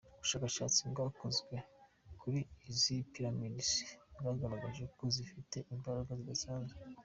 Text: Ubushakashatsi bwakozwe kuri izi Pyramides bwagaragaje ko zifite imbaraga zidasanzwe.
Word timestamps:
Ubushakashatsi 0.15 0.81
bwakozwe 0.91 1.55
kuri 2.19 2.39
izi 2.71 2.95
Pyramides 3.13 3.71
bwagaragaje 4.17 4.83
ko 4.95 5.03
zifite 5.15 5.57
imbaraga 5.73 6.11
zidasanzwe. 6.19 6.79